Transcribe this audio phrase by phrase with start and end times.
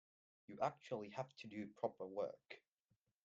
[0.47, 2.63] You actually have to do proper work.